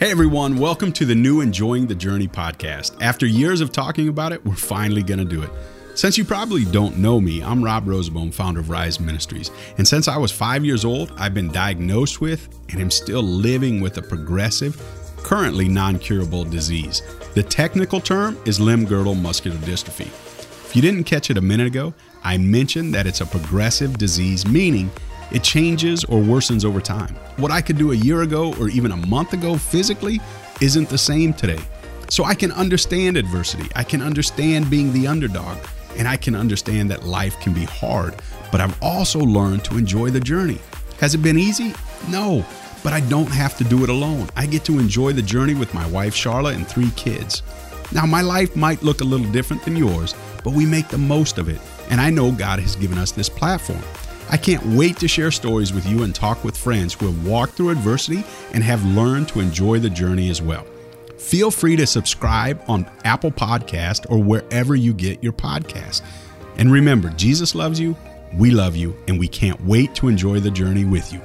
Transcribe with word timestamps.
Hey 0.00 0.10
everyone, 0.10 0.56
welcome 0.56 0.92
to 0.94 1.04
the 1.04 1.14
new 1.14 1.40
Enjoying 1.40 1.86
the 1.86 1.94
Journey 1.94 2.26
podcast. 2.26 2.96
After 3.00 3.26
years 3.26 3.60
of 3.60 3.70
talking 3.70 4.08
about 4.08 4.32
it, 4.32 4.44
we're 4.44 4.54
finally 4.54 5.02
going 5.02 5.18
to 5.18 5.24
do 5.24 5.42
it. 5.42 5.50
Since 5.94 6.16
you 6.16 6.24
probably 6.24 6.64
don't 6.64 6.98
know 6.98 7.20
me, 7.20 7.42
I'm 7.42 7.62
Rob 7.62 7.86
Roseboom, 7.86 8.32
founder 8.32 8.60
of 8.60 8.70
Rise 8.70 8.98
Ministries. 8.98 9.50
And 9.76 9.86
since 9.86 10.08
I 10.08 10.16
was 10.16 10.32
five 10.32 10.64
years 10.64 10.84
old, 10.84 11.12
I've 11.18 11.34
been 11.34 11.52
diagnosed 11.52 12.20
with 12.20 12.48
and 12.70 12.80
am 12.80 12.90
still 12.90 13.22
living 13.22 13.80
with 13.80 13.98
a 13.98 14.02
progressive, 14.02 14.82
currently 15.18 15.68
non 15.68 15.98
curable 15.98 16.44
disease. 16.44 17.02
The 17.34 17.42
technical 17.42 18.00
term 18.00 18.38
is 18.46 18.58
limb 18.58 18.86
girdle 18.86 19.14
muscular 19.14 19.58
dystrophy. 19.58 20.06
If 20.06 20.74
you 20.74 20.82
didn't 20.82 21.04
catch 21.04 21.30
it 21.30 21.36
a 21.36 21.40
minute 21.40 21.66
ago, 21.66 21.92
I 22.22 22.36
mentioned 22.36 22.94
that 22.94 23.06
it's 23.06 23.20
a 23.20 23.26
progressive 23.26 23.96
disease, 23.96 24.46
meaning 24.46 24.90
it 25.32 25.42
changes 25.42 26.04
or 26.04 26.20
worsens 26.20 26.64
over 26.64 26.80
time. 26.80 27.14
What 27.36 27.50
I 27.50 27.62
could 27.62 27.78
do 27.78 27.92
a 27.92 27.96
year 27.96 28.22
ago 28.22 28.54
or 28.60 28.68
even 28.68 28.92
a 28.92 28.96
month 28.96 29.32
ago 29.32 29.56
physically 29.56 30.20
isn't 30.60 30.88
the 30.88 30.98
same 30.98 31.32
today. 31.32 31.60
So 32.08 32.24
I 32.24 32.34
can 32.34 32.52
understand 32.52 33.16
adversity. 33.16 33.68
I 33.74 33.84
can 33.84 34.02
understand 34.02 34.68
being 34.68 34.92
the 34.92 35.06
underdog. 35.06 35.58
And 35.96 36.06
I 36.06 36.16
can 36.16 36.34
understand 36.34 36.90
that 36.90 37.04
life 37.04 37.38
can 37.40 37.52
be 37.52 37.64
hard. 37.64 38.14
But 38.52 38.60
I've 38.60 38.76
also 38.82 39.20
learned 39.20 39.64
to 39.64 39.78
enjoy 39.78 40.10
the 40.10 40.20
journey. 40.20 40.58
Has 40.98 41.14
it 41.14 41.18
been 41.18 41.38
easy? 41.38 41.74
No. 42.08 42.44
But 42.82 42.92
I 42.92 43.00
don't 43.00 43.30
have 43.30 43.56
to 43.58 43.64
do 43.64 43.84
it 43.84 43.90
alone. 43.90 44.28
I 44.36 44.46
get 44.46 44.64
to 44.64 44.78
enjoy 44.78 45.12
the 45.12 45.22
journey 45.22 45.54
with 45.54 45.72
my 45.72 45.86
wife, 45.88 46.14
Charlotte, 46.14 46.56
and 46.56 46.66
three 46.66 46.90
kids. 46.96 47.42
Now, 47.92 48.06
my 48.06 48.22
life 48.22 48.56
might 48.56 48.82
look 48.82 49.00
a 49.00 49.04
little 49.04 49.30
different 49.30 49.64
than 49.64 49.76
yours, 49.76 50.14
but 50.44 50.52
we 50.52 50.66
make 50.66 50.88
the 50.88 50.98
most 50.98 51.38
of 51.38 51.48
it. 51.48 51.60
And 51.90 52.00
I 52.00 52.08
know 52.10 52.32
God 52.32 52.60
has 52.60 52.76
given 52.76 52.96
us 52.96 53.12
this 53.12 53.28
platform. 53.28 53.82
I 54.30 54.36
can't 54.36 54.64
wait 54.64 54.96
to 54.98 55.08
share 55.08 55.32
stories 55.32 55.72
with 55.72 55.84
you 55.86 56.04
and 56.04 56.14
talk 56.14 56.44
with 56.44 56.56
friends 56.56 56.94
who 56.94 57.06
have 57.06 57.26
walked 57.26 57.54
through 57.54 57.70
adversity 57.70 58.24
and 58.52 58.62
have 58.62 58.84
learned 58.86 59.28
to 59.28 59.40
enjoy 59.40 59.80
the 59.80 59.90
journey 59.90 60.30
as 60.30 60.40
well. 60.40 60.64
Feel 61.18 61.50
free 61.50 61.76
to 61.76 61.86
subscribe 61.86 62.62
on 62.68 62.90
Apple 63.04 63.32
Podcast 63.32 64.06
or 64.08 64.22
wherever 64.22 64.74
you 64.74 64.94
get 64.94 65.22
your 65.22 65.32
podcast. 65.32 66.02
And 66.56 66.72
remember, 66.72 67.10
Jesus 67.10 67.54
loves 67.54 67.80
you, 67.80 67.96
we 68.36 68.50
love 68.50 68.76
you, 68.76 68.96
and 69.08 69.18
we 69.18 69.28
can't 69.28 69.60
wait 69.64 69.94
to 69.96 70.08
enjoy 70.08 70.40
the 70.40 70.50
journey 70.50 70.84
with 70.84 71.12
you. 71.12 71.20